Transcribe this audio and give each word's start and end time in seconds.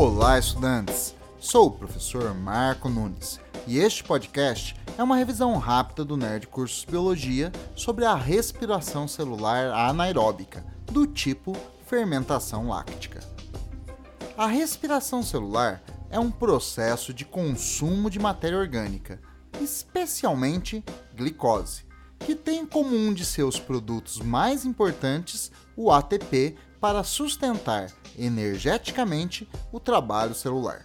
Olá, 0.00 0.38
estudantes! 0.38 1.12
Sou 1.40 1.66
o 1.66 1.70
professor 1.72 2.32
Marco 2.32 2.88
Nunes 2.88 3.40
e 3.66 3.80
este 3.80 4.04
podcast 4.04 4.76
é 4.96 5.02
uma 5.02 5.16
revisão 5.16 5.56
rápida 5.58 6.04
do 6.04 6.16
Nerd 6.16 6.46
Cursos 6.46 6.84
Biologia 6.84 7.50
sobre 7.74 8.04
a 8.04 8.14
respiração 8.14 9.08
celular 9.08 9.72
anaeróbica, 9.72 10.64
do 10.86 11.04
tipo 11.04 11.52
fermentação 11.84 12.68
láctica. 12.68 13.18
A 14.36 14.46
respiração 14.46 15.20
celular 15.20 15.82
é 16.10 16.20
um 16.20 16.30
processo 16.30 17.12
de 17.12 17.24
consumo 17.24 18.08
de 18.08 18.20
matéria 18.20 18.56
orgânica, 18.56 19.20
especialmente 19.60 20.84
glicose, 21.12 21.82
que 22.20 22.36
tem 22.36 22.64
como 22.64 22.94
um 22.94 23.12
de 23.12 23.24
seus 23.24 23.58
produtos 23.58 24.18
mais 24.20 24.64
importantes 24.64 25.50
o 25.76 25.90
ATP 25.90 26.56
para 26.80 27.02
sustentar 27.02 27.90
energeticamente 28.16 29.48
o 29.72 29.80
trabalho 29.80 30.34
celular. 30.34 30.84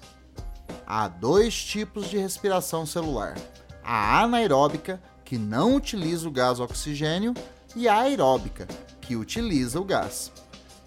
Há 0.85 1.07
dois 1.07 1.63
tipos 1.63 2.09
de 2.09 2.17
respiração 2.17 2.85
celular: 2.85 3.35
a 3.83 4.21
anaeróbica, 4.21 5.01
que 5.23 5.37
não 5.37 5.75
utiliza 5.75 6.27
o 6.27 6.31
gás 6.31 6.59
oxigênio, 6.59 7.33
e 7.75 7.87
a 7.87 7.99
aeróbica, 7.99 8.67
que 9.01 9.15
utiliza 9.15 9.79
o 9.79 9.83
gás. 9.83 10.31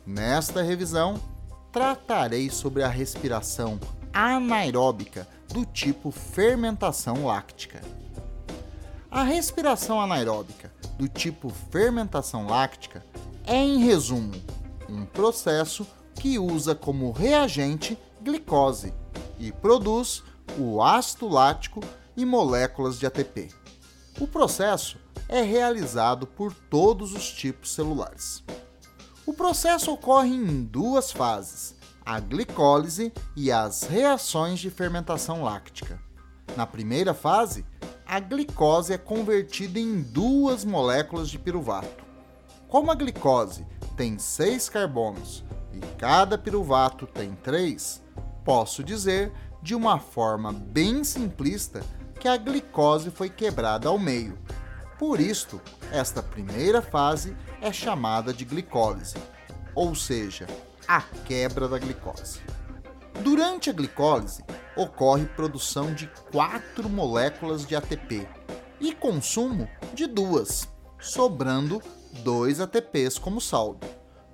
Nesta 0.06 0.62
revisão, 0.62 1.20
tratarei 1.72 2.48
sobre 2.48 2.82
a 2.82 2.88
respiração 2.88 3.78
anaeróbica 4.12 5.26
do 5.52 5.64
tipo 5.64 6.10
fermentação 6.10 7.26
láctica. 7.26 7.82
A 9.10 9.22
respiração 9.22 10.00
anaeróbica 10.00 10.72
do 10.98 11.08
tipo 11.08 11.50
fermentação 11.70 12.46
láctica 12.46 13.04
é, 13.46 13.56
em 13.56 13.78
resumo, 13.78 14.32
um 14.88 15.04
processo 15.04 15.86
que 16.14 16.38
usa 16.38 16.74
como 16.74 17.12
reagente 17.12 17.98
glicose 18.22 18.92
e 19.38 19.52
produz 19.52 20.22
o 20.58 20.82
ácido 20.82 21.28
lático 21.28 21.80
e 22.16 22.24
moléculas 22.24 22.98
de 22.98 23.06
ATP. 23.06 23.48
O 24.20 24.26
processo 24.26 24.98
é 25.28 25.42
realizado 25.42 26.26
por 26.26 26.54
todos 26.54 27.12
os 27.12 27.30
tipos 27.30 27.72
celulares. 27.72 28.42
O 29.26 29.32
processo 29.32 29.92
ocorre 29.92 30.34
em 30.34 30.62
duas 30.62 31.12
fases: 31.12 31.74
a 32.04 32.18
glicólise 32.20 33.12
e 33.34 33.50
as 33.50 33.82
reações 33.82 34.58
de 34.58 34.70
fermentação 34.70 35.42
láctica. 35.42 36.00
Na 36.56 36.66
primeira 36.66 37.12
fase, 37.12 37.66
a 38.06 38.20
glicose 38.20 38.92
é 38.92 38.98
convertida 38.98 39.80
em 39.80 40.00
duas 40.00 40.64
moléculas 40.64 41.28
de 41.28 41.38
piruvato. 41.38 42.04
Como 42.68 42.90
a 42.90 42.94
glicose 42.94 43.66
tem 43.96 44.18
seis 44.18 44.68
carbonos 44.68 45.42
e 45.72 45.80
cada 45.96 46.36
piruvato 46.36 47.06
tem 47.06 47.32
três, 47.34 48.02
posso 48.44 48.84
dizer, 48.84 49.32
de 49.62 49.74
uma 49.74 49.98
forma 49.98 50.52
bem 50.52 51.02
simplista, 51.02 51.82
que 52.20 52.28
a 52.28 52.36
glicose 52.36 53.10
foi 53.10 53.28
quebrada 53.28 53.88
ao 53.88 53.98
meio. 53.98 54.38
Por 54.98 55.20
isto, 55.20 55.60
esta 55.90 56.22
primeira 56.22 56.80
fase 56.80 57.36
é 57.60 57.72
chamada 57.72 58.32
de 58.32 58.44
glicólise, 58.44 59.16
ou 59.74 59.94
seja, 59.94 60.46
a 60.86 61.00
quebra 61.00 61.68
da 61.68 61.78
glicose. 61.78 62.40
Durante 63.22 63.70
a 63.70 63.72
glicólise, 63.72 64.44
ocorre 64.76 65.26
produção 65.26 65.92
de 65.92 66.06
quatro 66.30 66.88
moléculas 66.88 67.66
de 67.66 67.74
ATP 67.74 68.28
e 68.80 68.94
consumo 68.94 69.68
de 69.94 70.06
duas, 70.06 70.68
sobrando 70.98 71.82
dois 72.22 72.60
ATPs 72.60 73.18
como 73.18 73.40
saldo. 73.40 73.86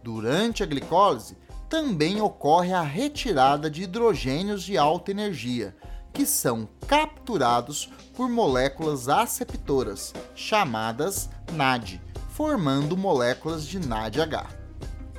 Durante 0.03 0.63
a 0.63 0.67
glicólise, 0.67 1.37
também 1.69 2.21
ocorre 2.21 2.73
a 2.73 2.83
retirada 2.83 3.71
de 3.71 3.85
hidrogênios 3.85 4.63
de 4.63 4.77
alta 4.77 5.11
energia, 5.11 5.75
que 6.13 6.27
são 6.27 6.69
capturados 6.87 7.91
por 8.15 8.29
moléculas 8.29 9.09
aceptoras, 9.09 10.13
chamadas 10.35 11.31
NAD, 11.53 12.01
formando 12.31 12.97
moléculas 12.97 13.67
de 13.67 13.79
NADH. 13.79 14.47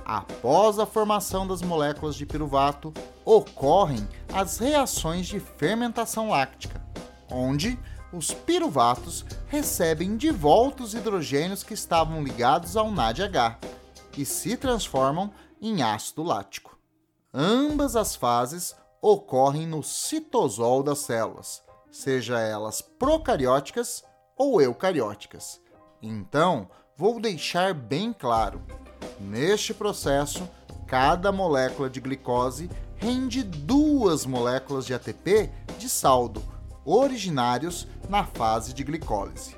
Após 0.06 0.80
a 0.80 0.86
formação 0.86 1.48
das 1.48 1.62
moléculas 1.62 2.16
de 2.16 2.26
piruvato, 2.26 2.94
ocorrem 3.26 4.08
as 4.32 4.58
reações 4.58 5.26
de 5.26 5.40
fermentação 5.40 6.30
láctica, 6.30 6.82
onde 7.32 7.80
os 8.12 8.32
piruvatos 8.32 9.26
recebem 9.54 10.18
de 10.18 10.32
volta 10.32 10.82
os 10.82 10.96
hidrogênios 10.96 11.62
que 11.62 11.76
estavam 11.76 12.24
ligados 12.24 12.76
ao 12.76 12.90
NADH 12.90 13.60
e 14.18 14.26
se 14.26 14.58
transformam 14.58 15.32
em 15.62 15.84
ácido 15.84 16.24
lático. 16.24 16.76
Ambas 17.32 17.96
as 17.96 18.16
fases 18.16 18.76
ocorrem 19.00 19.68
no 19.68 19.84
citosol 19.84 20.82
das 20.82 21.00
células, 21.00 21.62
seja 21.92 22.40
elas 22.40 22.82
procarióticas 22.82 24.04
ou 24.36 24.60
eucarióticas. 24.60 25.62
Então, 26.02 26.68
vou 26.98 27.22
deixar 27.22 27.76
bem 27.76 28.12
claro: 28.12 28.60
neste 29.20 29.72
processo, 29.72 30.50
cada 30.88 31.32
molécula 31.32 31.92
de 31.92 32.02
glicose 32.02 32.72
rende 32.96 33.44
duas 33.44 34.26
moléculas 34.26 34.84
de 34.84 34.96
ATP 34.96 35.52
de 35.78 35.88
saldo, 35.88 36.42
originários 36.86 37.88
na 38.10 38.26
fase 38.26 38.74
de 38.74 38.84
glicólise. 38.84 39.56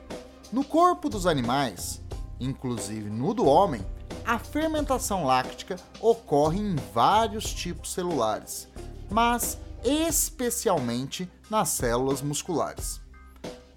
No 0.51 0.63
corpo 0.63 1.09
dos 1.09 1.25
animais, 1.25 2.01
inclusive 2.39 3.09
no 3.09 3.33
do 3.33 3.45
homem, 3.45 3.85
a 4.25 4.39
fermentação 4.39 5.25
láctica 5.25 5.75
ocorre 5.99 6.59
em 6.59 6.75
vários 6.93 7.53
tipos 7.53 7.93
celulares, 7.93 8.67
mas 9.09 9.57
especialmente 9.83 11.29
nas 11.49 11.69
células 11.69 12.21
musculares. 12.21 12.99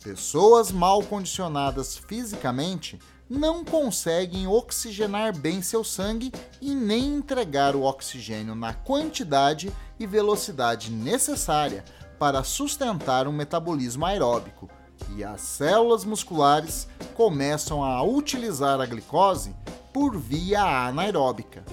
Pessoas 0.03 0.71
mal 0.71 1.03
condicionadas 1.03 1.99
fisicamente 1.99 2.99
não 3.29 3.63
conseguem 3.63 4.47
oxigenar 4.47 5.37
bem 5.37 5.61
seu 5.61 5.85
sangue 5.85 6.33
e 6.63 6.75
nem 6.75 7.17
entregar 7.17 7.77
o 7.77 7.83
oxigênio 7.83 8.55
na 8.55 8.73
quantidade 8.73 9.71
e 9.99 10.07
velocidade 10.07 10.91
necessária 10.91 11.85
para 12.19 12.43
sustentar 12.43 13.29
um 13.29 13.33
metabolismo 13.33 14.05
aeróbico, 14.05 14.69
e 15.15 15.23
as 15.23 15.41
células 15.41 16.05
musculares 16.05 16.89
começam 17.15 17.83
a 17.85 18.03
utilizar 18.03 18.81
a 18.81 18.87
glicose 18.87 19.55
por 19.93 20.17
via 20.17 20.89
anaeróbica, 20.89 21.65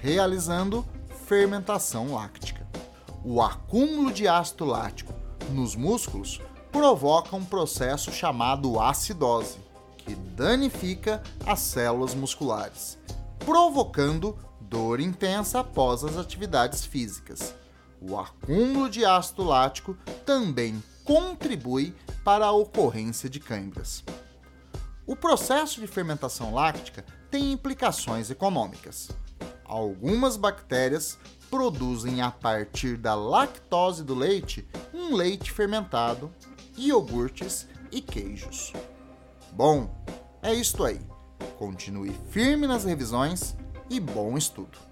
realizando 0.00 0.84
fermentação 1.26 2.14
láctica. 2.14 2.66
O 3.24 3.40
acúmulo 3.40 4.12
de 4.12 4.26
ácido 4.26 4.64
lático 4.64 5.12
nos 5.50 5.76
músculos 5.76 6.40
provoca 6.72 7.36
um 7.36 7.44
processo 7.44 8.10
chamado 8.10 8.80
acidose, 8.80 9.58
que 9.98 10.14
danifica 10.14 11.22
as 11.46 11.60
células 11.60 12.14
musculares, 12.14 12.98
provocando 13.38 14.36
dor 14.60 15.00
intensa 15.00 15.60
após 15.60 16.02
as 16.02 16.16
atividades 16.16 16.84
físicas. 16.84 17.54
O 18.04 18.18
acúmulo 18.18 18.90
de 18.90 19.04
ácido 19.04 19.44
lático 19.44 19.96
também 20.26 20.82
contribui 21.04 21.94
para 22.24 22.46
a 22.46 22.52
ocorrência 22.52 23.30
de 23.30 23.38
câimbras. 23.38 24.02
O 25.06 25.14
processo 25.14 25.80
de 25.80 25.86
fermentação 25.86 26.52
láctica 26.52 27.04
tem 27.30 27.52
implicações 27.52 28.28
econômicas. 28.28 29.10
Algumas 29.64 30.36
bactérias 30.36 31.16
produzem 31.48 32.20
a 32.20 32.30
partir 32.30 32.96
da 32.96 33.14
lactose 33.14 34.02
do 34.02 34.14
leite 34.14 34.66
um 34.92 35.14
leite 35.14 35.52
fermentado, 35.52 36.32
iogurtes 36.76 37.68
e 37.90 38.00
queijos. 38.00 38.72
Bom, 39.52 39.88
é 40.42 40.52
isto 40.52 40.84
aí. 40.84 41.00
Continue 41.56 42.12
firme 42.30 42.66
nas 42.66 42.84
revisões 42.84 43.54
e 43.88 44.00
bom 44.00 44.36
estudo! 44.36 44.91